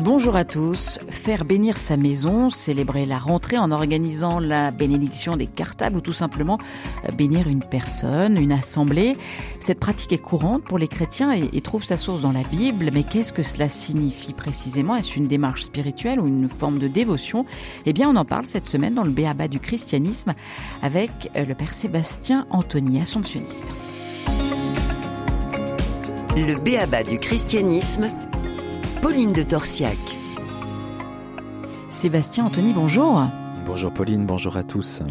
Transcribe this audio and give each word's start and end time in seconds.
Bonjour 0.00 0.34
à 0.34 0.44
tous. 0.44 0.98
Faire 1.08 1.44
bénir 1.44 1.78
sa 1.78 1.96
maison, 1.96 2.50
célébrer 2.50 3.06
la 3.06 3.16
rentrée 3.16 3.58
en 3.58 3.70
organisant 3.70 4.40
la 4.40 4.72
bénédiction 4.72 5.36
des 5.36 5.46
cartables 5.46 5.98
ou 5.98 6.00
tout 6.00 6.12
simplement 6.12 6.58
euh, 7.04 7.12
bénir 7.12 7.46
une 7.46 7.62
personne, 7.62 8.36
une 8.36 8.50
assemblée. 8.50 9.16
Cette 9.60 9.78
pratique 9.78 10.12
est 10.12 10.18
courante 10.18 10.64
pour 10.64 10.78
les 10.78 10.88
chrétiens 10.88 11.30
et, 11.30 11.60
trouve 11.60 11.84
sa 11.84 11.96
source 11.96 12.22
dans 12.22 12.32
la 12.32 12.42
Bible. 12.42 12.90
Mais 12.92 13.04
qu'est-ce 13.04 13.32
que 13.32 13.44
cela 13.44 13.68
signifie 13.68 14.32
précisément? 14.32 14.96
Est-ce 14.96 15.16
une 15.16 15.28
démarche 15.28 15.62
spirituelle 15.62 16.18
ou 16.18 16.26
une 16.26 16.48
forme 16.48 16.80
de 16.80 16.88
dévotion? 16.88 17.46
Eh 17.86 17.92
bien, 17.92 18.10
on 18.10 18.16
en 18.16 18.24
parle 18.24 18.46
cette 18.46 18.66
semaine 18.66 18.96
dans 18.96 19.04
le 19.04 19.12
Béaba 19.12 19.46
du 19.46 19.60
christianisme 19.60 20.34
avec 20.82 21.30
euh, 21.36 21.44
le 21.44 21.54
père 21.54 21.72
Sébastien 21.72 22.48
Anthony, 22.50 23.00
assomptionniste. 23.00 23.72
Le 26.36 26.58
Béaba 26.58 27.04
du 27.04 27.20
christianisme 27.20 28.10
Pauline 29.04 29.34
de 29.34 29.42
Torsiac. 29.42 29.98
Sébastien 31.90 32.46
Anthony, 32.46 32.72
bonjour. 32.72 33.22
Bonjour 33.66 33.92
Pauline, 33.92 34.24
bonjour 34.24 34.56
à 34.56 34.62
tous. 34.62 35.02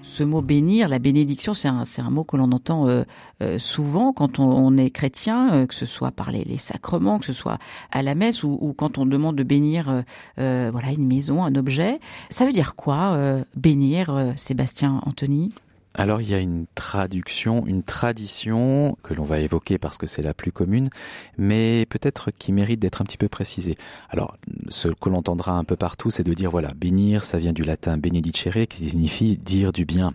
Ce 0.00 0.22
mot 0.22 0.40
bénir, 0.40 0.88
la 0.88 0.98
bénédiction, 0.98 1.52
c'est 1.52 1.68
un, 1.68 1.82
un, 1.98 2.10
mot 2.10 2.24
que 2.24 2.38
l'on 2.38 2.52
entend 2.52 2.88
euh, 2.88 3.02
euh, 3.42 3.58
souvent 3.58 4.14
quand 4.14 4.38
on, 4.38 4.78
est 4.78 4.88
chrétien, 4.88 5.52
euh, 5.52 5.66
que 5.66 5.74
ce 5.74 5.84
soit 5.84 6.10
par 6.10 6.30
les, 6.30 6.56
sacrements, 6.56 7.18
que 7.18 7.26
ce 7.26 7.34
soit 7.34 7.58
à 7.92 8.02
la 8.02 8.14
messe 8.14 8.44
ou, 8.44 8.56
ou 8.62 8.72
quand 8.72 8.96
on 8.96 9.04
demande 9.04 9.36
de 9.36 9.42
bénir 9.42 10.04
voilà 10.38 10.92
une 10.96 11.06
maison, 11.06 11.44
un 11.44 11.54
objet. 11.54 12.00
Ça 12.30 12.46
veut 12.46 12.52
dire 12.52 12.74
quoi 12.74 13.18
bénir, 13.56 14.32
Sébastien 14.36 15.02
Anthony? 15.04 15.52
Alors 15.94 16.20
il 16.20 16.28
y 16.28 16.34
a 16.34 16.38
une 16.38 16.66
traduction, 16.74 17.66
une 17.66 17.82
tradition 17.82 18.96
que 19.02 19.14
l'on 19.14 19.24
va 19.24 19.38
évoquer 19.38 19.78
parce 19.78 19.96
que 19.96 20.06
c'est 20.06 20.22
la 20.22 20.34
plus 20.34 20.50
commune, 20.50 20.90
mais 21.38 21.86
peut-être 21.88 22.30
qui 22.32 22.52
mérite 22.52 22.80
d'être 22.80 23.00
un 23.00 23.04
petit 23.04 23.16
peu 23.16 23.28
précisée. 23.28 23.76
Alors 24.10 24.36
ce 24.68 24.88
que 24.88 25.08
l'on 25.08 25.18
entendra 25.18 25.52
un 25.52 25.64
peu 25.64 25.76
partout, 25.76 26.10
c'est 26.10 26.24
de 26.24 26.34
dire 26.34 26.50
voilà, 26.50 26.72
bénir, 26.74 27.22
ça 27.22 27.38
vient 27.38 27.52
du 27.52 27.62
latin 27.62 27.96
benedicere 27.96 28.66
qui 28.68 28.88
signifie 28.88 29.36
dire 29.36 29.72
du 29.72 29.84
bien. 29.84 30.14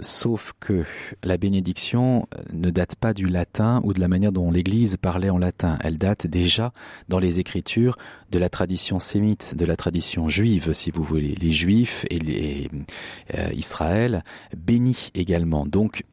Sauf 0.00 0.52
que 0.60 0.84
la 1.22 1.36
bénédiction 1.36 2.26
ne 2.52 2.70
date 2.70 2.96
pas 2.96 3.14
du 3.14 3.26
latin 3.26 3.80
ou 3.84 3.92
de 3.92 4.00
la 4.00 4.08
manière 4.08 4.32
dont 4.32 4.50
l'Église 4.50 4.96
parlait 4.96 5.30
en 5.30 5.38
latin. 5.38 5.78
Elle 5.80 5.98
date 5.98 6.26
déjà 6.26 6.72
dans 7.08 7.18
les 7.18 7.40
Écritures 7.40 7.96
de 8.30 8.38
la 8.38 8.48
tradition 8.48 8.98
sémite, 8.98 9.54
de 9.56 9.64
la 9.64 9.76
tradition 9.76 10.28
juive, 10.28 10.72
si 10.72 10.90
vous 10.90 11.02
voulez. 11.02 11.34
Les 11.40 11.50
Juifs 11.50 12.04
et 12.10 12.68
euh, 13.34 13.50
Israël 13.52 14.24
bénit 14.56 15.10
également. 15.14 15.66
Donc 15.66 16.04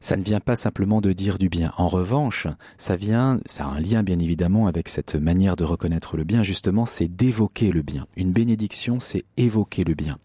ça 0.00 0.16
ne 0.16 0.22
vient 0.22 0.40
pas 0.40 0.56
simplement 0.56 1.00
de 1.00 1.12
dire 1.12 1.38
du 1.38 1.48
bien. 1.48 1.72
En 1.76 1.88
revanche, 1.88 2.46
ça 2.76 2.96
vient, 2.96 3.40
ça 3.46 3.64
a 3.64 3.68
un 3.68 3.80
lien 3.80 4.02
bien 4.02 4.18
évidemment 4.18 4.66
avec 4.66 4.88
cette 4.88 5.14
manière 5.14 5.56
de 5.56 5.64
reconnaître 5.64 6.16
le 6.16 6.24
bien, 6.24 6.42
justement, 6.42 6.86
c'est 6.86 7.08
d'évoquer 7.08 7.70
le 7.70 7.82
bien. 7.82 8.06
Une 8.16 8.32
bénédiction, 8.32 8.98
c'est 8.98 9.24
évoquer 9.36 9.84
le 9.84 9.94
bien. 9.94 10.18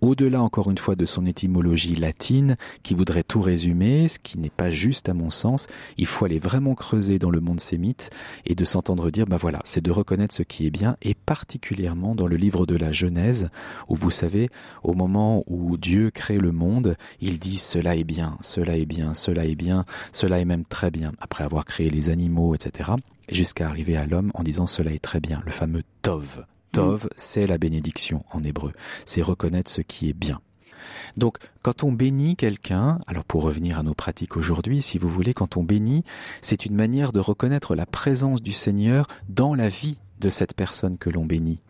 Au-delà, 0.00 0.42
encore 0.42 0.70
une 0.70 0.78
fois, 0.78 0.96
de 0.96 1.06
son 1.06 1.26
étymologie 1.26 1.94
latine, 1.94 2.56
qui 2.82 2.94
voudrait 2.94 3.22
tout 3.22 3.40
résumer, 3.40 4.08
ce 4.08 4.18
qui 4.18 4.38
n'est 4.38 4.50
pas 4.50 4.70
juste 4.70 5.08
à 5.08 5.14
mon 5.14 5.30
sens, 5.30 5.66
il 5.96 6.06
faut 6.06 6.24
aller 6.24 6.38
vraiment 6.38 6.74
creuser 6.74 7.18
dans 7.18 7.30
le 7.30 7.40
monde 7.40 7.60
sémite 7.60 8.10
et 8.46 8.54
de 8.54 8.64
s'entendre 8.64 9.10
dire, 9.10 9.26
bah 9.26 9.36
voilà, 9.36 9.60
c'est 9.64 9.82
de 9.82 9.90
reconnaître 9.90 10.34
ce 10.34 10.42
qui 10.42 10.66
est 10.66 10.70
bien, 10.70 10.96
et 11.02 11.14
particulièrement 11.14 12.14
dans 12.14 12.26
le 12.26 12.36
livre 12.36 12.66
de 12.66 12.76
la 12.76 12.92
Genèse, 12.92 13.50
où 13.88 13.96
vous 13.96 14.10
savez, 14.10 14.48
au 14.82 14.94
moment 14.94 15.44
où 15.46 15.76
Dieu 15.76 16.10
crée 16.10 16.38
le 16.38 16.52
monde, 16.52 16.96
il 17.20 17.38
dit 17.38 17.58
cela 17.58 17.96
est 17.96 18.04
bien, 18.04 18.36
cela 18.40 18.76
est 18.76 18.86
bien, 18.86 19.14
cela 19.18 19.44
est 19.44 19.54
bien, 19.54 19.84
cela 20.12 20.38
est 20.38 20.44
même 20.44 20.64
très 20.64 20.90
bien, 20.90 21.12
après 21.20 21.44
avoir 21.44 21.64
créé 21.64 21.90
les 21.90 22.10
animaux, 22.10 22.54
etc., 22.54 22.92
jusqu'à 23.30 23.68
arriver 23.68 23.96
à 23.96 24.06
l'homme 24.06 24.30
en 24.34 24.42
disant 24.42 24.66
cela 24.66 24.92
est 24.92 25.02
très 25.02 25.20
bien, 25.20 25.42
le 25.44 25.52
fameux 25.52 25.82
Tov. 26.02 26.46
Tov, 26.72 27.04
mm. 27.04 27.08
c'est 27.16 27.46
la 27.46 27.58
bénédiction 27.58 28.24
en 28.32 28.42
hébreu, 28.42 28.72
c'est 29.04 29.22
reconnaître 29.22 29.70
ce 29.70 29.82
qui 29.82 30.08
est 30.08 30.14
bien. 30.14 30.40
Donc, 31.16 31.38
quand 31.62 31.82
on 31.82 31.92
bénit 31.92 32.36
quelqu'un, 32.36 32.98
alors 33.06 33.24
pour 33.24 33.42
revenir 33.42 33.78
à 33.78 33.82
nos 33.82 33.94
pratiques 33.94 34.36
aujourd'hui, 34.36 34.82
si 34.82 34.98
vous 34.98 35.08
voulez, 35.08 35.34
quand 35.34 35.56
on 35.56 35.62
bénit, 35.62 36.04
c'est 36.40 36.66
une 36.66 36.74
manière 36.74 37.12
de 37.12 37.20
reconnaître 37.20 37.74
la 37.74 37.86
présence 37.86 38.42
du 38.42 38.52
Seigneur 38.52 39.06
dans 39.28 39.54
la 39.54 39.68
vie 39.68 39.98
de 40.20 40.30
cette 40.30 40.54
personne 40.54 40.98
que 40.98 41.10
l'on 41.10 41.26
bénit. 41.26 41.60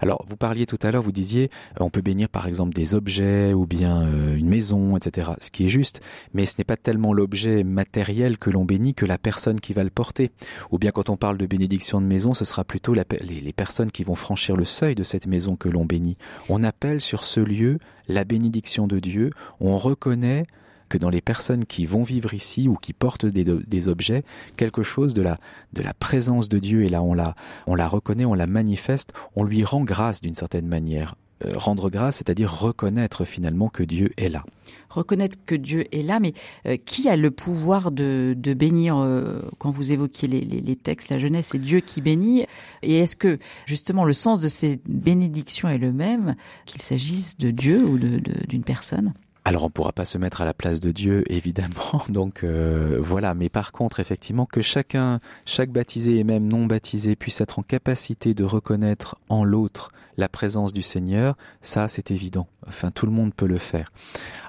Alors, 0.00 0.24
vous 0.28 0.36
parliez 0.36 0.66
tout 0.66 0.78
à 0.82 0.90
l'heure, 0.90 1.02
vous 1.02 1.12
disiez, 1.12 1.50
euh, 1.80 1.84
on 1.84 1.90
peut 1.90 2.00
bénir 2.00 2.28
par 2.28 2.46
exemple 2.46 2.72
des 2.74 2.94
objets 2.94 3.52
ou 3.52 3.66
bien 3.66 4.02
euh, 4.02 4.36
une 4.36 4.48
maison, 4.48 4.96
etc. 4.96 5.32
Ce 5.40 5.50
qui 5.50 5.66
est 5.66 5.68
juste, 5.68 6.00
mais 6.34 6.46
ce 6.46 6.56
n'est 6.58 6.64
pas 6.64 6.76
tellement 6.76 7.12
l'objet 7.12 7.64
matériel 7.64 8.38
que 8.38 8.50
l'on 8.50 8.64
bénit 8.64 8.94
que 8.94 9.06
la 9.06 9.18
personne 9.18 9.60
qui 9.60 9.72
va 9.72 9.84
le 9.84 9.90
porter. 9.90 10.30
Ou 10.70 10.78
bien 10.78 10.90
quand 10.90 11.10
on 11.10 11.16
parle 11.16 11.38
de 11.38 11.46
bénédiction 11.46 12.00
de 12.00 12.06
maison, 12.06 12.34
ce 12.34 12.44
sera 12.44 12.64
plutôt 12.64 12.94
les, 12.94 13.04
les 13.20 13.52
personnes 13.52 13.90
qui 13.90 14.04
vont 14.04 14.14
franchir 14.14 14.56
le 14.56 14.64
seuil 14.64 14.94
de 14.94 15.02
cette 15.02 15.26
maison 15.26 15.56
que 15.56 15.68
l'on 15.68 15.84
bénit. 15.84 16.16
On 16.48 16.62
appelle 16.62 17.00
sur 17.00 17.24
ce 17.24 17.40
lieu 17.40 17.78
la 18.08 18.24
bénédiction 18.24 18.86
de 18.86 18.98
Dieu, 18.98 19.30
on 19.60 19.76
reconnaît 19.76 20.46
que 20.90 20.98
dans 20.98 21.08
les 21.08 21.22
personnes 21.22 21.64
qui 21.64 21.86
vont 21.86 22.02
vivre 22.02 22.34
ici 22.34 22.68
ou 22.68 22.74
qui 22.74 22.92
portent 22.92 23.24
des, 23.24 23.88
objets, 23.88 24.24
quelque 24.56 24.82
chose 24.82 25.14
de 25.14 25.22
la, 25.22 25.38
de 25.72 25.80
la 25.80 25.94
présence 25.94 26.50
de 26.50 26.58
Dieu, 26.58 26.84
et 26.84 26.90
là 26.90 27.02
on 27.02 27.14
la, 27.14 27.34
on 27.66 27.74
la 27.74 27.88
reconnaît, 27.88 28.26
on 28.26 28.34
la 28.34 28.46
manifeste, 28.46 29.14
on 29.36 29.44
lui 29.44 29.64
rend 29.64 29.84
grâce 29.84 30.20
d'une 30.20 30.34
certaine 30.34 30.66
manière. 30.66 31.14
Euh, 31.42 31.48
rendre 31.54 31.88
grâce, 31.88 32.18
c'est-à-dire 32.18 32.52
reconnaître 32.52 33.24
finalement 33.24 33.70
que 33.70 33.82
Dieu 33.82 34.10
est 34.18 34.28
là. 34.28 34.44
Reconnaître 34.90 35.38
que 35.46 35.54
Dieu 35.54 35.86
est 35.90 36.02
là, 36.02 36.20
mais 36.20 36.34
euh, 36.66 36.76
qui 36.76 37.08
a 37.08 37.16
le 37.16 37.30
pouvoir 37.30 37.92
de, 37.92 38.34
de 38.36 38.52
bénir 38.52 38.98
euh, 38.98 39.40
Quand 39.58 39.70
vous 39.70 39.90
évoquiez 39.90 40.28
les, 40.28 40.42
les, 40.42 40.76
textes, 40.76 41.08
la 41.08 41.18
jeunesse, 41.18 41.48
c'est 41.52 41.58
Dieu 41.58 41.80
qui 41.80 42.02
bénit. 42.02 42.44
Et 42.82 42.98
est-ce 42.98 43.16
que 43.16 43.38
justement 43.64 44.04
le 44.04 44.12
sens 44.12 44.40
de 44.40 44.48
ces 44.48 44.80
bénédictions 44.86 45.70
est 45.70 45.78
le 45.78 45.92
même, 45.92 46.34
qu'il 46.66 46.82
s'agisse 46.82 47.38
de 47.38 47.50
Dieu 47.50 47.86
ou 47.86 47.98
d'une 47.98 48.64
personne? 48.64 49.14
Alors 49.50 49.64
on 49.64 49.68
pourra 49.68 49.90
pas 49.90 50.04
se 50.04 50.16
mettre 50.16 50.42
à 50.42 50.44
la 50.44 50.54
place 50.54 50.78
de 50.78 50.92
Dieu, 50.92 51.24
évidemment. 51.32 52.04
Donc 52.08 52.44
euh, 52.44 53.00
voilà. 53.00 53.34
Mais 53.34 53.48
par 53.48 53.72
contre, 53.72 53.98
effectivement, 53.98 54.46
que 54.46 54.62
chacun, 54.62 55.18
chaque 55.44 55.70
baptisé 55.70 56.20
et 56.20 56.24
même 56.24 56.46
non 56.46 56.66
baptisé 56.66 57.16
puisse 57.16 57.40
être 57.40 57.58
en 57.58 57.62
capacité 57.62 58.32
de 58.32 58.44
reconnaître 58.44 59.16
en 59.28 59.42
l'autre 59.42 59.90
la 60.20 60.28
présence 60.28 60.72
du 60.72 60.82
Seigneur, 60.82 61.36
ça 61.62 61.88
c'est 61.88 62.10
évident. 62.10 62.46
Enfin, 62.68 62.90
tout 62.90 63.06
le 63.06 63.12
monde 63.12 63.32
peut 63.34 63.46
le 63.46 63.58
faire. 63.58 63.90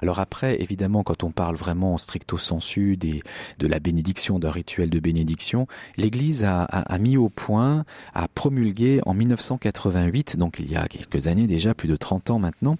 Alors 0.02 0.20
après, 0.20 0.60
évidemment, 0.60 1.02
quand 1.02 1.24
on 1.24 1.30
parle 1.30 1.56
vraiment 1.56 1.94
en 1.94 1.98
stricto 1.98 2.36
sensu 2.36 2.96
des, 2.96 3.22
de 3.58 3.66
la 3.66 3.80
bénédiction, 3.80 4.38
d'un 4.38 4.50
rituel 4.50 4.90
de 4.90 5.00
bénédiction, 5.00 5.66
l'Église 5.96 6.44
a, 6.44 6.64
a, 6.64 6.98
mis 6.98 7.16
au 7.16 7.30
point, 7.30 7.84
a 8.14 8.28
promulgué 8.28 9.00
en 9.06 9.14
1988, 9.14 10.36
donc 10.36 10.58
il 10.58 10.70
y 10.70 10.76
a 10.76 10.86
quelques 10.88 11.26
années 11.26 11.46
déjà, 11.46 11.74
plus 11.74 11.88
de 11.88 11.96
30 11.96 12.30
ans 12.30 12.38
maintenant, 12.38 12.76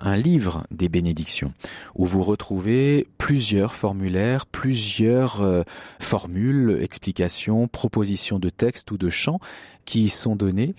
un 0.00 0.16
livre 0.16 0.66
des 0.70 0.88
bénédictions 0.88 1.52
où 1.94 2.06
vous 2.06 2.22
retrouvez 2.22 3.08
plusieurs 3.18 3.74
formulaires, 3.74 4.46
plusieurs 4.46 5.42
euh, 5.42 5.62
formules, 5.98 6.78
explications, 6.80 7.68
propositions 7.68 8.38
de 8.38 8.50
textes 8.50 8.90
ou 8.90 8.98
de 8.98 9.10
chants 9.10 9.40
qui 9.84 10.04
y 10.04 10.08
sont 10.08 10.36
donnés 10.36 10.74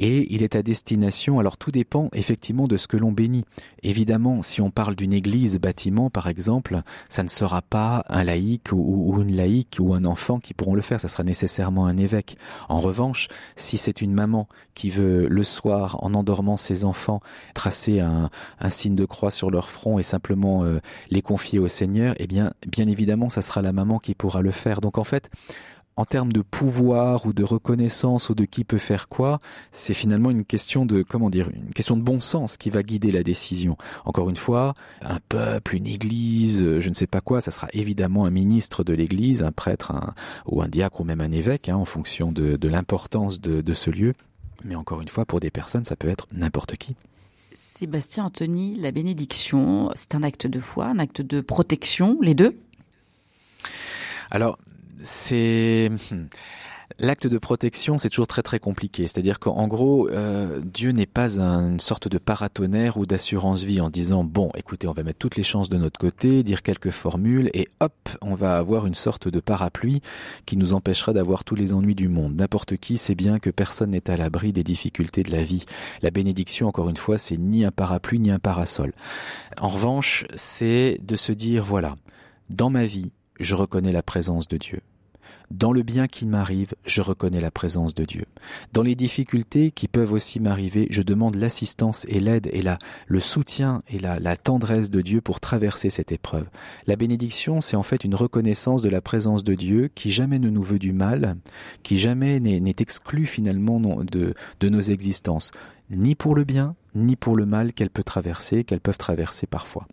et 0.00 0.32
il 0.34 0.42
est 0.42 0.56
à 0.56 0.62
destination, 0.62 1.38
alors 1.38 1.56
tout 1.56 1.70
dépend 1.70 2.08
effectivement 2.12 2.66
de 2.66 2.76
ce 2.76 2.88
que 2.88 2.96
l'on 2.96 3.12
bénit. 3.12 3.44
Évidemment, 3.82 4.42
si 4.42 4.60
on 4.60 4.70
parle 4.70 4.96
d'une 4.96 5.12
église, 5.12 5.58
bâtiment 5.58 6.10
par 6.10 6.28
exemple, 6.28 6.82
ça 7.08 7.22
ne 7.22 7.28
sera 7.28 7.62
pas 7.62 8.04
un 8.08 8.24
laïc 8.24 8.72
ou, 8.72 9.20
une 9.20 9.36
laïque 9.36 9.76
ou 9.80 9.94
un 9.94 10.04
enfant 10.04 10.38
qui 10.38 10.54
pourront 10.54 10.74
le 10.74 10.82
faire, 10.82 11.00
ça 11.00 11.08
sera 11.08 11.22
nécessairement 11.22 11.86
un 11.86 11.96
évêque. 11.96 12.36
En 12.68 12.78
revanche, 12.78 13.28
si 13.56 13.76
c'est 13.76 14.00
une 14.00 14.12
maman 14.12 14.48
qui 14.74 14.90
veut 14.90 15.28
le 15.28 15.44
soir, 15.44 16.02
en 16.02 16.14
endormant 16.14 16.56
ses 16.56 16.84
enfants, 16.84 17.20
tracer 17.54 18.00
un, 18.00 18.30
signe 18.68 18.96
de 18.96 19.04
croix 19.04 19.30
sur 19.30 19.50
leur 19.50 19.70
front 19.70 19.98
et 19.98 20.02
simplement 20.14 20.62
euh, 20.62 20.78
les 21.10 21.22
confier 21.22 21.58
au 21.58 21.66
Seigneur, 21.66 22.14
eh 22.18 22.28
bien, 22.28 22.52
bien 22.68 22.86
évidemment, 22.86 23.30
ça 23.30 23.42
sera 23.42 23.62
la 23.62 23.72
maman 23.72 23.98
qui 23.98 24.14
pourra 24.14 24.42
le 24.42 24.52
faire. 24.52 24.80
Donc 24.80 24.96
en 24.96 25.02
fait, 25.02 25.28
en 25.96 26.04
termes 26.04 26.32
de 26.32 26.40
pouvoir 26.40 27.26
ou 27.26 27.32
de 27.32 27.42
reconnaissance 27.42 28.28
ou 28.28 28.34
de 28.34 28.44
qui 28.44 28.62
peut 28.62 28.78
faire 28.78 29.08
quoi, 29.08 29.40
c'est 29.72 29.94
finalement 29.94 30.30
une 30.30 30.44
question 30.44 30.86
de 30.86 31.02
comment 31.02 31.30
dire, 31.30 31.48
une 31.52 31.74
question 31.74 31.96
de 31.96 32.02
bon 32.02 32.20
sens 32.20 32.56
qui 32.56 32.70
va 32.70 32.84
guider 32.84 33.10
la 33.10 33.24
décision. 33.24 33.76
Encore 34.04 34.30
une 34.30 34.36
fois, 34.36 34.74
un 35.02 35.18
peuple, 35.28 35.74
une 35.74 35.86
église, 35.88 36.78
je 36.78 36.88
ne 36.88 36.94
sais 36.94 37.08
pas 37.08 37.20
quoi, 37.20 37.40
ça 37.40 37.50
sera 37.50 37.66
évidemment 37.72 38.24
un 38.24 38.30
ministre 38.30 38.84
de 38.84 38.94
l'église, 38.94 39.42
un 39.42 39.52
prêtre, 39.52 39.92
ou 40.46 40.62
un 40.62 40.68
diacre 40.68 41.00
ou 41.00 41.04
même 41.04 41.20
un 41.20 41.32
évêque, 41.32 41.68
hein, 41.68 41.76
en 41.76 41.84
fonction 41.84 42.30
de, 42.30 42.68
l'importance 42.68 43.40
de 43.40 43.74
ce 43.74 43.90
lieu. 43.90 44.14
Mais 44.64 44.76
encore 44.76 45.02
une 45.02 45.08
fois, 45.08 45.24
pour 45.24 45.40
des 45.40 45.50
personnes, 45.50 45.84
ça 45.84 45.96
peut 45.96 46.08
être 46.08 46.28
n'importe 46.32 46.76
qui. 46.76 46.94
Sébastien 47.54 48.24
Anthony, 48.24 48.74
la 48.74 48.90
bénédiction, 48.90 49.90
c'est 49.94 50.16
un 50.16 50.24
acte 50.24 50.48
de 50.48 50.58
foi, 50.58 50.86
un 50.86 50.98
acte 50.98 51.20
de 51.20 51.40
protection, 51.40 52.18
les 52.20 52.34
deux? 52.34 52.56
Alors, 54.32 54.58
c'est... 55.02 55.88
L'acte 56.98 57.26
de 57.26 57.38
protection, 57.38 57.98
c'est 57.98 58.10
toujours 58.10 58.26
très 58.26 58.42
très 58.42 58.58
compliqué. 58.58 59.06
C'est-à-dire 59.06 59.38
qu'en 59.38 59.66
gros, 59.66 60.08
euh, 60.08 60.60
Dieu 60.64 60.90
n'est 60.90 61.06
pas 61.06 61.38
une 61.38 61.80
sorte 61.80 62.08
de 62.08 62.18
paratonnerre 62.18 62.96
ou 62.98 63.06
d'assurance 63.06 63.62
vie 63.62 63.80
en 63.80 63.90
disant 63.90 64.22
bon, 64.22 64.50
écoutez, 64.54 64.86
on 64.86 64.92
va 64.92 65.02
mettre 65.02 65.18
toutes 65.18 65.36
les 65.36 65.42
chances 65.42 65.68
de 65.68 65.76
notre 65.76 65.98
côté, 65.98 66.42
dire 66.42 66.62
quelques 66.62 66.90
formules 66.90 67.50
et 67.54 67.68
hop, 67.80 67.94
on 68.20 68.34
va 68.34 68.56
avoir 68.56 68.86
une 68.86 68.94
sorte 68.94 69.28
de 69.28 69.40
parapluie 69.40 70.02
qui 70.46 70.56
nous 70.56 70.74
empêchera 70.74 71.12
d'avoir 71.12 71.44
tous 71.44 71.54
les 71.54 71.72
ennuis 71.72 71.94
du 71.94 72.08
monde. 72.08 72.36
N'importe 72.36 72.76
qui 72.76 72.98
sait 72.98 73.14
bien 73.14 73.38
que 73.38 73.50
personne 73.50 73.90
n'est 73.90 74.10
à 74.10 74.16
l'abri 74.16 74.52
des 74.52 74.64
difficultés 74.64 75.22
de 75.22 75.32
la 75.32 75.42
vie. 75.42 75.64
La 76.02 76.10
bénédiction, 76.10 76.68
encore 76.68 76.88
une 76.88 76.96
fois, 76.96 77.18
c'est 77.18 77.38
ni 77.38 77.64
un 77.64 77.70
parapluie 77.70 78.20
ni 78.20 78.30
un 78.30 78.38
parasol. 78.38 78.92
En 79.60 79.68
revanche, 79.68 80.26
c'est 80.34 80.98
de 81.02 81.16
se 81.16 81.32
dire 81.32 81.64
voilà, 81.64 81.96
dans 82.50 82.70
ma 82.70 82.84
vie, 82.84 83.10
je 83.40 83.54
reconnais 83.54 83.92
la 83.92 84.02
présence 84.02 84.48
de 84.48 84.58
Dieu. 84.58 84.80
Dans 85.50 85.72
le 85.72 85.82
bien 85.82 86.06
qui 86.06 86.26
m'arrive, 86.26 86.74
je 86.86 87.02
reconnais 87.02 87.40
la 87.40 87.50
présence 87.50 87.94
de 87.94 88.04
Dieu. 88.04 88.24
Dans 88.72 88.82
les 88.82 88.94
difficultés 88.94 89.70
qui 89.70 89.88
peuvent 89.88 90.12
aussi 90.12 90.40
m'arriver, 90.40 90.86
je 90.90 91.02
demande 91.02 91.36
l'assistance 91.36 92.04
et 92.08 92.20
l'aide 92.20 92.48
et 92.52 92.62
la, 92.62 92.78
le 93.06 93.20
soutien 93.20 93.82
et 93.88 93.98
la, 93.98 94.18
la 94.18 94.36
tendresse 94.36 94.90
de 94.90 95.00
Dieu 95.00 95.20
pour 95.20 95.40
traverser 95.40 95.90
cette 95.90 96.12
épreuve. 96.12 96.46
La 96.86 96.96
bénédiction, 96.96 97.60
c'est 97.60 97.76
en 97.76 97.82
fait 97.82 98.04
une 98.04 98.14
reconnaissance 98.14 98.82
de 98.82 98.88
la 98.88 99.00
présence 99.00 99.44
de 99.44 99.54
Dieu 99.54 99.90
qui 99.94 100.10
jamais 100.10 100.38
ne 100.38 100.50
nous 100.50 100.62
veut 100.62 100.78
du 100.78 100.92
mal, 100.92 101.36
qui 101.82 101.98
jamais 101.98 102.40
n'est 102.40 102.74
exclu 102.78 103.26
finalement 103.26 103.80
de, 103.80 104.34
nos 104.62 104.80
existences, 104.80 105.50
ni 105.90 106.14
pour 106.14 106.34
le 106.34 106.44
bien, 106.44 106.74
ni 106.94 107.16
pour 107.16 107.36
le 107.36 107.46
mal 107.46 107.72
qu'elle 107.72 107.90
peut 107.90 108.02
traverser, 108.02 108.64
qu'elles 108.64 108.80
peuvent 108.80 108.98
traverser 108.98 109.46
parfois. 109.46 109.86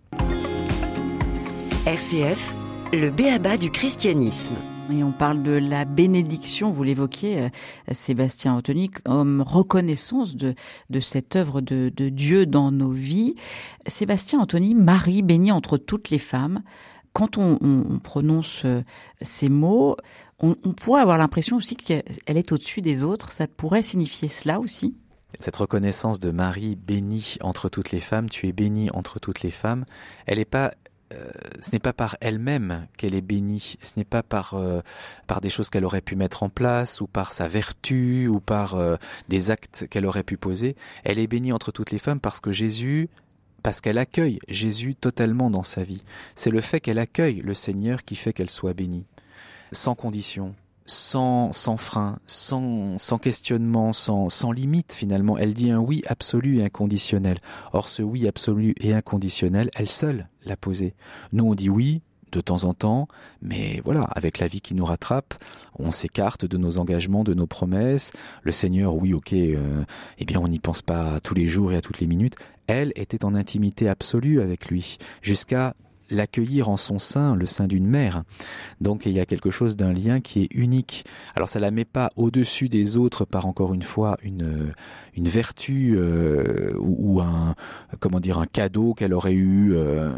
RCF, 1.86 2.56
le 2.94 3.10
béaba 3.10 3.58
du 3.58 3.72
christianisme. 3.72 4.56
On 4.92 5.14
parle 5.14 5.42
de 5.42 5.52
la 5.52 5.86
bénédiction, 5.86 6.70
vous 6.70 6.84
l'évoquiez, 6.84 7.44
euh, 7.44 7.50
Sébastien 7.94 8.56
Anthony, 8.56 8.90
comme 8.90 9.42
reconnaissance 9.42 10.36
de, 10.36 10.54
cette 11.00 11.38
œuvre 11.38 11.62
de, 11.62 11.90
Dieu 12.10 12.46
dans 12.46 12.72
nos 12.72 12.92
vies. 12.92 13.36
Sébastien 13.88 14.40
Anthony, 14.40 14.76
Marie 14.76 15.22
bénie 15.22 15.54
entre 15.54 15.78
toutes 15.78 16.10
les 16.10 16.20
femmes. 16.20 16.62
Quand 17.14 17.38
on, 17.38 17.58
prononce 18.04 18.64
euh, 18.66 18.84
ces 19.22 19.48
mots, 19.48 19.96
on, 20.40 20.56
pourrait 20.56 21.02
avoir 21.02 21.18
l'impression 21.18 21.56
aussi 21.56 21.78
qu'elle 21.78 22.04
est 22.28 22.52
au-dessus 22.52 22.82
des 22.82 23.04
autres. 23.04 23.32
Ça 23.32 23.48
pourrait 23.48 23.82
signifier 23.82 24.28
cela 24.28 24.60
aussi? 24.60 24.96
Cette 25.40 25.56
reconnaissance 25.56 26.20
de 26.20 26.32
Marie 26.32 26.76
bénie 26.76 27.38
entre 27.42 27.70
toutes 27.70 27.92
les 27.92 28.02
femmes, 28.02 28.30
tu 28.30 28.48
es 28.48 28.52
bénie 28.52 28.90
entre 28.94 29.20
toutes 29.20 29.42
les 29.42 29.52
femmes, 29.52 29.86
elle 30.26 30.38
n'est 30.38 30.46
pas 30.46 30.74
ce 31.60 31.72
n'est 31.72 31.80
pas 31.80 31.94
par 31.94 32.16
elle-même 32.22 32.88
qu'elle 32.98 33.16
est 33.16 33.22
bénie, 33.22 33.78
ce 33.82 33.94
n'est 33.98 34.06
pas 34.06 34.24
par 34.24 34.56
euh, 34.56 34.82
par 35.28 35.42
des 35.42 35.50
choses 35.50 35.70
qu'elle 35.70 35.86
aurait 35.86 36.02
pu 36.02 36.16
mettre 36.16 36.44
en 36.44 36.50
place 36.50 37.02
ou 37.02 37.08
par 37.08 37.34
sa 37.34 37.48
vertu 37.48 38.28
ou 38.28 38.40
par 38.40 38.76
euh, 38.76 38.98
des 39.30 39.52
actes 39.52 39.88
qu'elle 39.90 40.06
aurait 40.06 40.24
pu 40.24 40.38
poser. 40.38 40.76
Elle 41.04 41.20
est 41.20 41.28
bénie 41.28 41.54
entre 41.54 41.72
toutes 41.72 41.92
les 41.92 42.00
femmes 42.00 42.20
parce 42.20 42.40
que 42.40 42.52
Jésus 42.52 43.10
parce 43.64 43.82
qu'elle 43.82 43.98
accueille 43.98 44.40
Jésus 44.48 44.96
totalement 44.96 45.50
dans 45.50 45.64
sa 45.64 45.84
vie. 45.84 46.04
C'est 46.36 46.50
le 46.50 46.62
fait 46.62 46.80
qu'elle 46.80 47.00
accueille 47.00 47.42
le 47.42 47.54
Seigneur 47.54 48.04
qui 48.04 48.16
fait 48.16 48.34
qu'elle 48.34 48.50
soit 48.50 48.74
bénie, 48.74 49.06
sans 49.72 49.94
condition, 49.94 50.56
sans, 50.86 51.54
sans 51.54 51.78
frein, 51.78 52.20
sans, 52.26 52.98
sans 52.98 53.18
questionnement, 53.18 53.94
sans, 53.94 54.30
sans 54.30 54.52
limite 54.52 54.94
finalement. 54.94 55.38
Elle 55.38 55.54
dit 55.54 55.72
un 55.72 55.80
oui 55.80 56.04
absolu 56.08 56.60
et 56.60 56.64
inconditionnel. 56.64 57.38
Or 57.74 57.90
ce 57.90 58.02
oui 58.02 58.28
absolu 58.28 58.74
et 58.80 58.94
inconditionnel, 58.94 59.70
elle 59.76 59.90
seule 59.90 60.28
l'a 60.46 60.58
posé. 60.58 60.94
Nous 61.32 61.46
on 61.46 61.56
dit 61.56 61.70
oui 61.70 62.02
de 62.32 62.42
temps 62.42 62.64
en 62.64 62.74
temps, 62.74 63.08
mais 63.42 63.82
voilà, 63.84 64.02
avec 64.04 64.40
la 64.40 64.48
vie 64.48 64.62
qui 64.62 64.74
nous 64.74 64.86
rattrape, 64.86 65.34
on 65.78 65.92
s'écarte 65.92 66.46
de 66.46 66.58
nos 66.58 66.78
engagements, 66.78 67.24
de 67.24 67.34
nos 67.34 67.48
promesses. 67.48 68.14
Le 68.44 68.52
Seigneur, 68.52 68.96
oui, 68.96 69.14
ok, 69.14 69.34
euh, 69.34 69.84
eh 70.18 70.26
bien 70.26 70.40
on 70.40 70.48
n'y 70.48 70.60
pense 70.60 70.82
pas 70.82 71.20
tous 71.20 71.34
les 71.34 71.48
jours 71.48 71.74
et 71.74 71.76
à 71.76 71.82
toutes 71.82 72.00
les 72.00 72.08
minutes. 72.08 72.36
Elle 72.68 72.94
était 72.96 73.26
en 73.26 73.36
intimité 73.36 73.90
absolue 73.90 74.42
avec 74.42 74.70
lui, 74.70 74.98
jusqu'à 75.22 75.76
l'accueillir 76.12 76.70
en 76.70 76.78
son 76.78 77.00
sein, 77.00 77.36
le 77.36 77.46
sein 77.46 77.68
d'une 77.68 77.88
mère. 77.88 78.24
Donc 78.80 79.06
il 79.06 79.14
y 79.14 79.20
a 79.20 79.26
quelque 79.26 79.50
chose 79.50 79.76
d'un 79.76 79.94
lien 79.94 80.20
qui 80.20 80.44
est 80.44 80.50
unique. 80.52 81.06
Alors 81.36 81.50
ça 81.50 81.60
la 81.60 81.72
met 81.72 81.86
pas 81.86 82.10
au-dessus 82.16 82.70
des 82.70 82.98
autres 82.98 83.26
par 83.26 83.46
encore 83.46 83.74
une 83.74 83.84
fois 83.84 84.18
une 84.22 84.74
une 85.16 85.28
vertu 85.28 85.96
euh, 85.98 86.74
ou, 86.80 87.22
un 87.22 87.56
comment 88.00 88.20
dire 88.20 88.40
un 88.40 88.46
cadeau 88.46 88.94
qu'elle 88.94 89.14
aurait 89.14 89.34
eu 89.34 89.74
euh, 89.74 90.10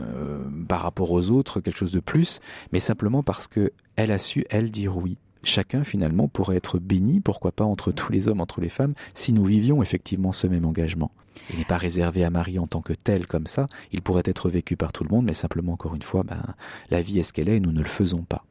par 0.68 0.82
rapport 0.82 1.12
aux 1.12 1.30
autres, 1.30 1.62
quelque 1.62 1.78
chose 1.78 1.94
de 1.94 2.00
plus, 2.00 2.40
mais 2.72 2.80
simplement 2.80 3.24
parce 3.24 3.48
que 3.48 3.72
elle 3.96 4.12
a 4.12 4.18
su 4.18 4.46
elle 4.50 4.72
dire 4.72 4.98
oui 4.98 5.18
chacun 5.44 5.84
finalement 5.84 6.28
pourrait 6.28 6.58
être 6.58 6.80
béni, 6.80 7.20
pourquoi 7.20 7.52
pas 7.52 7.66
entre 7.66 7.92
tous 7.92 8.12
les 8.12 8.28
hommes, 8.28 8.42
entre 8.42 8.62
les 8.62 8.70
femmes, 8.70 8.94
si 9.14 9.34
nous 9.34 9.46
vivions 9.46 9.82
effectivement 9.82 10.32
ce 10.32 10.48
même 10.48 10.66
engagement. 10.66 11.12
Il 11.52 11.58
n'est 11.58 11.66
pas 11.66 11.78
réservé 11.78 12.24
à 12.24 12.30
Marie 12.30 12.60
en 12.60 12.68
tant 12.68 12.82
que 12.82 12.94
tel 12.94 13.28
comme 13.28 13.48
ça, 13.48 13.68
il 13.92 14.02
pourrait 14.02 14.24
être 14.26 14.50
vécu 14.50 14.78
par 14.78 14.94
tout 14.94 15.04
le 15.04 15.10
monde, 15.10 15.26
mais 15.26 15.34
simplement 15.34 15.74
encore 15.74 15.96
une 15.96 16.02
fois, 16.02 16.24
ben, 16.24 16.42
la 16.90 17.02
vie 17.02 17.20
est 17.20 17.24
ce 17.24 17.34
qu'elle 17.34 17.50
est 17.50 17.58
et 17.58 17.60
nous 17.60 17.72
ne 17.72 17.82
le 17.82 17.88
faisons 17.88 18.24
pas. 18.24 18.46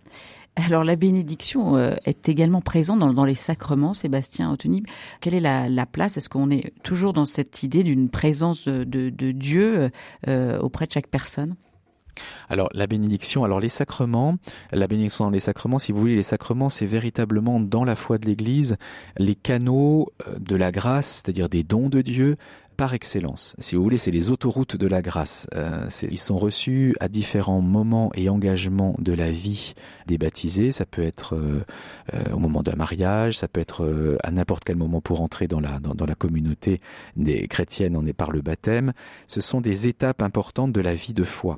Alors 0.54 0.84
la 0.84 0.96
bénédiction 0.96 1.76
euh, 1.76 1.94
est 2.04 2.28
également 2.28 2.60
présente 2.60 2.98
dans, 2.98 3.24
les 3.24 3.34
sacrements, 3.34 3.94
Sébastien 3.94 4.50
Anthony. 4.50 4.82
Quelle 5.20 5.34
est 5.34 5.40
la, 5.40 5.86
place? 5.86 6.18
Est-ce 6.18 6.28
qu'on 6.28 6.50
est 6.50 6.74
toujours 6.82 7.14
dans 7.14 7.24
cette 7.24 7.62
idée 7.62 7.82
d'une 7.82 8.10
présence 8.10 8.68
de, 8.68 9.10
Dieu 9.10 9.90
euh, 10.28 10.58
auprès 10.58 10.86
de 10.86 10.92
chaque 10.92 11.08
personne? 11.08 11.56
Alors 12.48 12.68
la 12.74 12.86
bénédiction, 12.86 13.44
alors 13.44 13.60
les 13.60 13.68
sacrements, 13.68 14.36
la 14.72 14.86
bénédiction 14.86 15.24
dans 15.24 15.30
les 15.30 15.40
sacrements, 15.40 15.78
si 15.78 15.92
vous 15.92 16.00
voulez, 16.00 16.16
les 16.16 16.22
sacrements, 16.22 16.68
c'est 16.68 16.86
véritablement 16.86 17.60
dans 17.60 17.84
la 17.84 17.96
foi 17.96 18.18
de 18.18 18.26
l'Église 18.26 18.76
les 19.18 19.34
canaux 19.34 20.12
euh, 20.26 20.38
de 20.38 20.56
la 20.56 20.70
grâce, 20.70 21.22
c'est-à-dire 21.22 21.48
des 21.48 21.62
dons 21.62 21.88
de 21.88 22.02
Dieu 22.02 22.36
par 22.78 22.94
excellence. 22.94 23.54
Si 23.58 23.76
vous 23.76 23.82
voulez, 23.82 23.98
c'est 23.98 24.10
les 24.10 24.30
autoroutes 24.30 24.76
de 24.76 24.86
la 24.86 25.02
grâce. 25.02 25.46
Euh, 25.54 25.88
ils 26.10 26.18
sont 26.18 26.38
reçus 26.38 26.96
à 27.00 27.08
différents 27.08 27.60
moments 27.60 28.10
et 28.14 28.30
engagements 28.30 28.96
de 28.98 29.12
la 29.12 29.30
vie 29.30 29.74
des 30.06 30.16
baptisés. 30.16 30.72
Ça 30.72 30.86
peut 30.86 31.02
être 31.02 31.34
euh, 31.34 31.64
au 32.32 32.38
moment 32.38 32.62
d'un 32.62 32.74
mariage, 32.74 33.38
ça 33.38 33.46
peut 33.46 33.60
être 33.60 34.18
à 34.24 34.30
n'importe 34.30 34.64
quel 34.64 34.76
moment 34.76 35.02
pour 35.02 35.20
entrer 35.20 35.46
dans 35.48 35.60
la, 35.60 35.78
dans, 35.80 35.94
dans, 35.94 36.06
la 36.06 36.14
communauté 36.14 36.80
des 37.14 37.46
chrétiennes, 37.46 37.94
on 37.94 38.06
est 38.06 38.14
par 38.14 38.32
le 38.32 38.40
baptême. 38.40 38.94
Ce 39.26 39.42
sont 39.42 39.60
des 39.60 39.86
étapes 39.86 40.22
importantes 40.22 40.72
de 40.72 40.80
la 40.80 40.94
vie 40.94 41.14
de 41.14 41.24
foi 41.24 41.56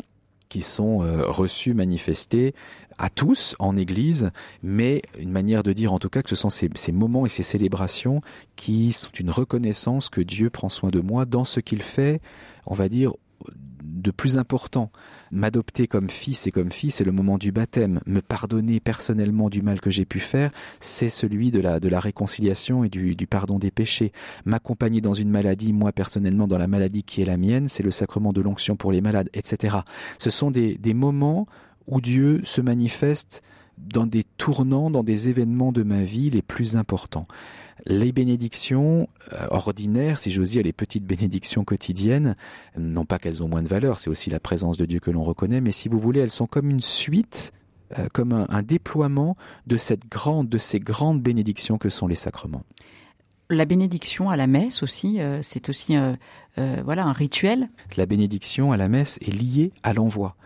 qui 0.49 0.61
sont 0.61 1.03
euh, 1.03 1.25
reçus, 1.27 1.75
manifestés 1.75 2.55
à 2.99 3.11
tous 3.11 3.57
en 3.59 3.77
Église, 3.77 4.31
mais 4.63 5.03
une 5.19 5.31
manière 5.31 5.63
de 5.63 5.73
dire 5.73 5.93
en 5.93 5.99
tout 5.99 6.09
cas 6.09 6.23
que 6.23 6.29
ce 6.29 6.37
sont 6.37 6.51
ces, 6.51 6.71
ces 6.75 6.93
moments 6.93 7.27
et 7.27 7.29
ces 7.29 7.43
célébrations 7.43 8.21
qui 8.57 8.93
sont 8.93 9.11
une 9.19 9.31
reconnaissance 9.31 10.09
que 10.09 10.21
Dieu 10.21 10.51
prend 10.51 10.69
soin 10.69 10.91
de 10.91 11.01
moi 11.01 11.25
dans 11.25 11.45
ce 11.45 11.61
qu'il 11.61 11.83
fait, 11.83 12.21
on 12.67 12.75
va 12.75 12.89
dire, 12.89 13.13
de 13.85 14.11
plus 14.11 14.39
important. 14.39 14.91
M'adopter 15.31 15.87
comme 15.87 16.11
fils 16.11 16.47
et 16.47 16.51
comme 16.51 16.73
fille, 16.73 16.91
c'est 16.91 17.05
le 17.05 17.13
moment 17.13 17.39
du 17.39 17.53
baptême. 17.53 18.01
Me 18.07 18.21
pardonner 18.21 18.81
personnellement 18.81 19.51
du 19.51 19.63
mal 19.63 19.81
que 19.81 19.91
j'ai 19.91 20.05
pu 20.05 20.21
faire, 20.21 20.51
c'est 20.81 21.09
celui 21.09 21.51
de 21.51 21.61
la, 21.61 21.81
de 21.81 21.89
la 21.89 22.01
réconciliation 22.01 22.85
et 22.85 22.89
du, 22.89 23.15
du 23.15 23.27
pardon 23.27 23.59
des 23.59 23.71
péchés. 23.71 24.13
M'accompagner 24.45 25.01
dans 25.01 25.15
une 25.15 25.31
maladie, 25.31 25.73
moi 25.73 25.93
personnellement 25.93 26.49
dans 26.49 26.59
la 26.59 26.69
maladie 26.69 27.03
qui 27.03 27.23
est 27.23 27.27
la 27.27 27.37
mienne, 27.37 27.69
c'est 27.69 27.83
le 27.83 27.91
sacrement 27.91 28.33
de 28.33 28.41
l'onction 28.41 28.77
pour 28.77 28.93
les 28.93 29.01
malades, 29.01 29.29
etc. 29.35 29.79
Ce 30.19 30.31
sont 30.31 30.51
des, 30.51 30.77
des 30.77 30.95
moments 30.95 31.47
où 31.87 32.01
Dieu 32.01 32.41
se 32.45 32.61
manifeste 32.61 33.43
dans 33.79 34.07
des 34.07 34.25
tournants, 34.25 34.91
dans 34.91 35.03
des 35.03 35.29
événements 35.29 35.73
de 35.73 35.83
ma 35.83 36.03
vie 36.03 36.31
les 36.31 36.43
plus 36.43 36.77
importants. 36.77 37.27
Les 37.87 38.13
bénédictions 38.13 39.09
euh, 39.33 39.47
ordinaires, 39.51 40.19
si 40.19 40.31
j'ose 40.31 40.51
dire, 40.51 40.63
les 40.63 40.73
petites 40.73 41.05
bénédictions 41.05 41.65
quotidiennes, 41.65 42.37
non 42.79 43.05
pas 43.05 43.19
qu'elles 43.19 43.43
ont 43.43 43.49
moins 43.49 43.63
de 43.63 43.69
valeur, 43.69 43.99
c'est 43.99 44.11
aussi 44.11 44.31
la 44.31 44.41
présence 44.41 44.77
de 44.79 44.87
Dieu 44.87 45.01
que 45.01 45.11
l'on 45.11 45.23
reconnaît, 45.23 45.61
mais 45.61 45.73
si 45.73 45.89
vous 45.89 45.99
voulez, 45.99 46.21
elles 46.21 46.31
sont 46.31 46.47
comme 46.47 46.71
une 46.71 46.81
suite 46.81 47.53
euh, 47.99 48.07
comme 48.13 48.47
un, 48.49 48.63
déploiement 48.63 49.37
de 49.67 49.77
cette 49.77 50.09
grande, 50.09 50.49
de 50.49 50.59
ces 50.59 50.81
grandes 50.81 51.21
bénédictions 51.21 51.77
que 51.77 51.91
sont 51.91 52.07
les 52.07 52.15
sacrements. 52.15 52.63
La 53.51 53.67
bénédiction 53.67 54.31
à 54.31 54.37
la 54.37 54.47
messe 54.47 54.83
aussi, 54.83 55.21
euh, 55.21 55.41
c'est 55.43 55.69
aussi 55.69 55.95
voilà 56.57 57.05
un 57.05 57.13
rituel. 57.13 57.69
La 57.97 58.07
bénédiction 58.07 58.73
à 58.73 58.77
la 58.77 58.89
messe 58.89 59.19
est 59.21 59.31
liée 59.31 59.73
à 59.83 59.93
l'envoi. 59.93 60.37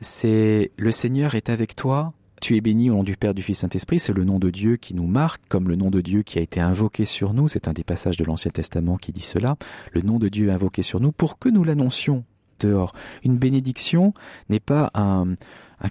C'est 0.00 0.70
le 0.76 0.92
Seigneur 0.92 1.34
est 1.34 1.48
avec 1.48 1.74
toi 1.74 2.12
tu 2.44 2.56
es 2.56 2.60
béni 2.60 2.90
au 2.90 2.96
nom 2.96 3.04
du 3.04 3.16
Père, 3.16 3.32
du 3.32 3.40
Fils, 3.40 3.60
Saint-Esprit, 3.60 3.98
c'est 3.98 4.12
le 4.12 4.22
nom 4.22 4.38
de 4.38 4.50
Dieu 4.50 4.76
qui 4.76 4.92
nous 4.92 5.06
marque, 5.06 5.40
comme 5.48 5.66
le 5.66 5.76
nom 5.76 5.90
de 5.90 6.02
Dieu 6.02 6.22
qui 6.22 6.38
a 6.38 6.42
été 6.42 6.60
invoqué 6.60 7.06
sur 7.06 7.32
nous, 7.32 7.48
c'est 7.48 7.68
un 7.68 7.72
des 7.72 7.84
passages 7.84 8.18
de 8.18 8.24
l'Ancien 8.24 8.50
Testament 8.50 8.98
qui 8.98 9.12
dit 9.12 9.22
cela, 9.22 9.56
le 9.92 10.02
nom 10.02 10.18
de 10.18 10.28
Dieu 10.28 10.50
invoqué 10.50 10.82
sur 10.82 11.00
nous 11.00 11.10
pour 11.10 11.38
que 11.38 11.48
nous 11.48 11.64
l'annoncions 11.64 12.22
dehors. 12.60 12.92
Une 13.24 13.38
bénédiction 13.38 14.12
n'est 14.50 14.60
pas 14.60 14.90
un, 14.92 15.36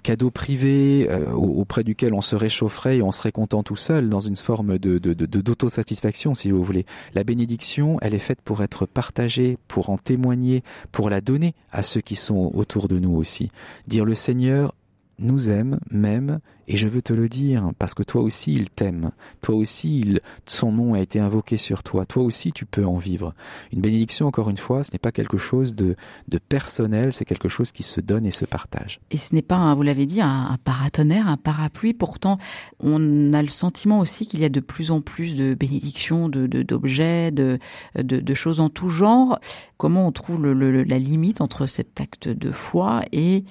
cadeau 0.04 0.30
privé 0.30 1.08
euh, 1.10 1.32
auprès 1.32 1.82
duquel 1.82 2.14
on 2.14 2.20
se 2.20 2.36
réchaufferait 2.36 2.98
et 2.98 3.02
on 3.02 3.10
serait 3.10 3.32
content 3.32 3.64
tout 3.64 3.74
seul 3.74 4.08
dans 4.08 4.20
une 4.20 4.36
forme 4.36 4.78
de, 4.78 4.98
d'autosatisfaction 4.98 6.34
si 6.34 6.52
vous 6.52 6.62
voulez. 6.62 6.86
La 7.14 7.24
bénédiction, 7.24 7.98
elle 8.00 8.14
est 8.14 8.20
faite 8.20 8.40
pour 8.44 8.62
être 8.62 8.86
partagée, 8.86 9.58
pour 9.66 9.90
en 9.90 9.98
témoigner, 9.98 10.62
pour 10.92 11.10
la 11.10 11.20
donner 11.20 11.56
à 11.72 11.82
ceux 11.82 12.00
qui 12.00 12.14
sont 12.14 12.52
autour 12.54 12.86
de 12.86 13.00
nous 13.00 13.16
aussi. 13.16 13.50
Dire 13.88 14.04
le 14.04 14.14
Seigneur 14.14 14.72
nous 15.18 15.50
aime, 15.50 15.78
m'aime 15.90 16.40
Et 16.68 16.76
je 16.76 16.88
veux 16.88 17.02
te 17.02 17.12
le 17.12 17.28
dire 17.28 17.70
parce 17.78 17.94
que 17.94 18.02
toi 18.02 18.22
aussi 18.22 18.54
il 18.54 18.70
t'aime. 18.70 19.10
Toi 19.42 19.54
aussi 19.54 20.00
il, 20.00 20.20
son 20.46 20.72
nom 20.72 20.94
a 20.94 21.00
été 21.00 21.20
invoqué 21.20 21.56
sur 21.56 21.82
toi. 21.82 22.06
Toi 22.06 22.22
aussi 22.22 22.52
tu 22.52 22.64
peux 22.66 22.84
en 22.84 22.96
vivre. 22.96 23.34
Une 23.72 23.80
bénédiction, 23.80 24.26
encore 24.26 24.50
une 24.50 24.56
fois, 24.56 24.84
ce 24.84 24.92
n'est 24.92 24.98
pas 24.98 25.12
quelque 25.12 25.38
chose 25.38 25.74
de, 25.74 25.96
de 26.28 26.38
personnel, 26.38 27.12
c'est 27.12 27.24
quelque 27.24 27.48
chose 27.48 27.72
qui 27.72 27.82
se 27.82 28.00
donne 28.00 28.26
et 28.26 28.30
se 28.30 28.44
partage. 28.44 29.00
Et 29.10 29.16
ce 29.16 29.34
n'est 29.34 29.42
pas, 29.42 29.74
vous 29.74 29.82
l'avez 29.82 30.06
dit, 30.06 30.20
un, 30.20 30.56
paratonnerre, 30.64 31.28
un 31.28 31.36
parapluie. 31.36 31.94
Pourtant, 31.94 32.38
on 32.80 33.32
a 33.32 33.42
le 33.42 33.48
sentiment 33.48 34.00
aussi 34.00 34.26
qu'il 34.26 34.40
y 34.40 34.44
a 34.44 34.48
de 34.48 34.60
plus 34.60 34.90
en 34.90 35.00
plus 35.00 35.36
de 35.36 35.54
bénédictions, 35.54 36.28
de 36.28 36.46
d'objets, 36.46 37.30
de, 37.30 37.58
de, 37.96 38.20
de, 38.20 38.34
choses 38.34 38.60
en 38.60 38.68
tout 38.68 38.88
genre. 38.88 39.38
Comment 39.76 40.06
on 40.06 40.12
trouve 40.12 40.42
le, 40.42 40.82
la 40.84 40.98
limite 40.98 41.40
entre 41.40 41.66
cet 41.66 42.00
acte 42.00 42.28
de 42.28 42.50
foi 42.50 43.02
et, 43.12 43.44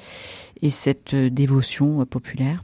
et 0.62 0.70
cette 0.70 1.16
dévotion 1.16 2.06
populaire? 2.06 2.64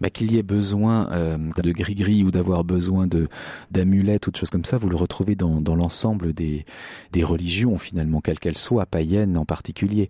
bah, 0.00 0.10
qu'il 0.10 0.32
y 0.32 0.38
ait 0.38 0.42
besoin 0.42 1.10
euh, 1.12 1.38
de 1.62 1.72
gris-gris 1.72 2.24
ou 2.24 2.30
d'avoir 2.30 2.64
besoin 2.64 3.06
de 3.06 3.28
d'amulettes 3.70 4.26
ou 4.26 4.30
de 4.30 4.36
choses 4.36 4.50
comme 4.50 4.64
ça, 4.64 4.76
vous 4.76 4.88
le 4.88 4.96
retrouvez 4.96 5.34
dans, 5.34 5.60
dans 5.60 5.74
l'ensemble 5.74 6.32
des, 6.32 6.64
des 7.12 7.24
religions 7.24 7.78
finalement, 7.78 8.20
quelles 8.20 8.38
qu'elles 8.38 8.58
soient, 8.58 8.86
païennes 8.86 9.36
en 9.36 9.44
particulier. 9.44 10.08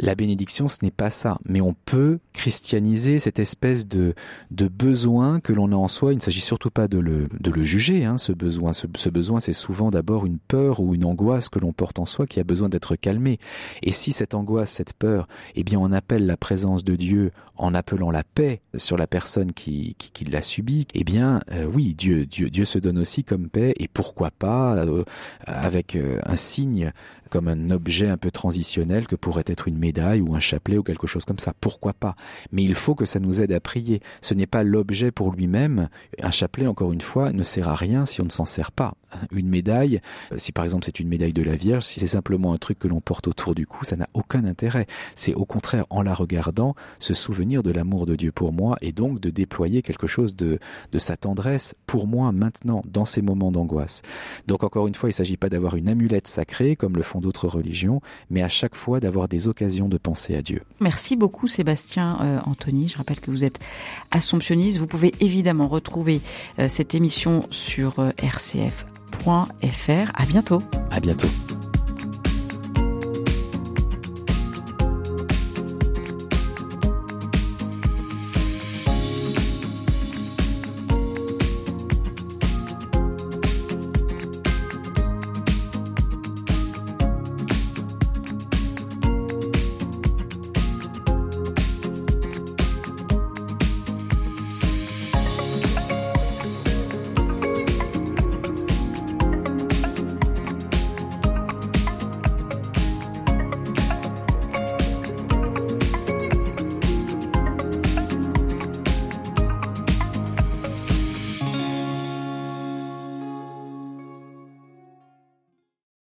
La 0.00 0.14
bénédiction, 0.14 0.68
ce 0.68 0.78
n'est 0.82 0.92
pas 0.92 1.10
ça, 1.10 1.38
mais 1.44 1.60
on 1.60 1.74
peut 1.74 2.20
christianiser 2.32 3.18
cette 3.18 3.40
espèce 3.40 3.88
de, 3.88 4.14
de 4.52 4.68
besoin 4.68 5.40
que 5.40 5.52
l'on 5.52 5.72
a 5.72 5.74
en 5.74 5.88
soi. 5.88 6.12
Il 6.12 6.16
ne 6.16 6.22
s'agit 6.22 6.40
surtout 6.40 6.70
pas 6.70 6.86
de 6.86 6.98
le, 6.98 7.24
de 7.40 7.50
le 7.50 7.64
juger, 7.64 8.04
hein, 8.04 8.16
ce 8.16 8.30
besoin. 8.30 8.72
Ce, 8.72 8.86
ce 8.96 9.08
besoin, 9.08 9.40
c'est 9.40 9.52
souvent 9.52 9.90
d'abord 9.90 10.24
une 10.24 10.38
peur 10.38 10.78
ou 10.78 10.94
une 10.94 11.04
angoisse 11.04 11.48
que 11.48 11.58
l'on 11.58 11.72
porte 11.72 11.98
en 11.98 12.04
soi 12.04 12.28
qui 12.28 12.38
a 12.38 12.44
besoin 12.44 12.68
d'être 12.68 12.94
calmée. 12.94 13.40
Et 13.82 13.90
si 13.90 14.12
cette 14.12 14.34
angoisse, 14.34 14.70
cette 14.70 14.92
peur, 14.92 15.26
eh 15.56 15.64
bien, 15.64 15.80
on 15.80 15.90
appelle 15.90 16.26
la 16.26 16.36
présence 16.36 16.84
de 16.84 16.94
Dieu 16.94 17.32
en 17.56 17.74
appelant 17.74 18.12
la 18.12 18.22
paix 18.22 18.60
sur 18.76 18.96
la 18.96 19.07
personne 19.08 19.52
qui, 19.52 19.96
qui, 19.98 20.24
l'a 20.24 20.42
subie, 20.42 20.86
eh 20.94 21.04
bien, 21.04 21.40
euh, 21.52 21.64
oui, 21.64 21.94
Dieu, 21.94 22.26
Dieu, 22.26 22.50
Dieu 22.50 22.64
se 22.64 22.78
donne 22.78 22.98
aussi 22.98 23.24
comme 23.24 23.48
paix, 23.48 23.74
et 23.78 23.88
pourquoi 23.88 24.30
pas 24.30 24.76
euh, 24.76 25.04
avec 25.46 25.96
euh, 25.96 26.20
un 26.24 26.36
signe 26.36 26.92
comme 27.28 27.48
un 27.48 27.70
objet 27.70 28.08
un 28.08 28.16
peu 28.16 28.30
transitionnel 28.30 29.06
que 29.06 29.16
pourrait 29.16 29.44
être 29.46 29.68
une 29.68 29.78
médaille 29.78 30.20
ou 30.20 30.34
un 30.34 30.40
chapelet 30.40 30.78
ou 30.78 30.82
quelque 30.82 31.06
chose 31.06 31.24
comme 31.24 31.38
ça. 31.38 31.52
Pourquoi 31.60 31.92
pas? 31.92 32.14
Mais 32.52 32.64
il 32.64 32.74
faut 32.74 32.94
que 32.94 33.04
ça 33.04 33.20
nous 33.20 33.42
aide 33.42 33.52
à 33.52 33.60
prier. 33.60 34.00
Ce 34.20 34.34
n'est 34.34 34.46
pas 34.46 34.62
l'objet 34.62 35.10
pour 35.10 35.32
lui-même. 35.32 35.88
Un 36.22 36.30
chapelet, 36.30 36.66
encore 36.66 36.92
une 36.92 37.00
fois, 37.00 37.32
ne 37.32 37.42
sert 37.42 37.68
à 37.68 37.74
rien 37.74 38.06
si 38.06 38.20
on 38.20 38.24
ne 38.24 38.30
s'en 38.30 38.46
sert 38.46 38.72
pas. 38.72 38.94
Une 39.30 39.48
médaille, 39.48 40.00
si 40.36 40.52
par 40.52 40.64
exemple 40.64 40.84
c'est 40.84 41.00
une 41.00 41.08
médaille 41.08 41.32
de 41.32 41.42
la 41.42 41.54
Vierge, 41.54 41.84
si 41.84 42.00
c'est 42.00 42.06
simplement 42.06 42.52
un 42.52 42.58
truc 42.58 42.78
que 42.78 42.88
l'on 42.88 43.00
porte 43.00 43.26
autour 43.28 43.54
du 43.54 43.66
cou, 43.66 43.84
ça 43.84 43.96
n'a 43.96 44.08
aucun 44.12 44.44
intérêt. 44.44 44.86
C'est 45.14 45.34
au 45.34 45.44
contraire, 45.44 45.86
en 45.90 46.02
la 46.02 46.14
regardant, 46.14 46.74
se 46.98 47.14
souvenir 47.14 47.62
de 47.62 47.70
l'amour 47.70 48.06
de 48.06 48.16
Dieu 48.16 48.32
pour 48.32 48.52
moi 48.52 48.76
et 48.82 48.92
donc 48.98 49.20
de 49.20 49.30
déployer 49.30 49.80
quelque 49.82 50.08
chose 50.08 50.34
de, 50.34 50.58
de 50.90 50.98
sa 50.98 51.16
tendresse 51.16 51.76
pour 51.86 52.08
moi 52.08 52.32
maintenant, 52.32 52.82
dans 52.86 53.04
ces 53.04 53.22
moments 53.22 53.52
d'angoisse. 53.52 54.02
Donc 54.48 54.64
encore 54.64 54.88
une 54.88 54.94
fois, 54.94 55.08
il 55.08 55.12
ne 55.12 55.16
s'agit 55.16 55.36
pas 55.36 55.48
d'avoir 55.48 55.76
une 55.76 55.88
amulette 55.88 56.26
sacrée 56.26 56.74
comme 56.74 56.96
le 56.96 57.02
font 57.02 57.20
d'autres 57.20 57.46
religions, 57.46 58.00
mais 58.28 58.42
à 58.42 58.48
chaque 58.48 58.74
fois 58.74 58.98
d'avoir 58.98 59.28
des 59.28 59.46
occasions 59.46 59.88
de 59.88 59.98
penser 59.98 60.34
à 60.34 60.42
Dieu. 60.42 60.62
Merci 60.80 61.16
beaucoup 61.16 61.46
Sébastien 61.46 62.18
euh, 62.20 62.40
Anthony. 62.44 62.88
Je 62.88 62.98
rappelle 62.98 63.20
que 63.20 63.30
vous 63.30 63.44
êtes 63.44 63.60
assomptionniste. 64.10 64.78
Vous 64.78 64.88
pouvez 64.88 65.14
évidemment 65.20 65.68
retrouver 65.68 66.20
euh, 66.58 66.68
cette 66.68 66.94
émission 66.94 67.46
sur 67.50 68.00
euh, 68.00 68.10
rcf.fr. 68.20 70.10
À 70.14 70.26
bientôt. 70.26 70.62
À 70.90 70.98
bientôt. 70.98 71.28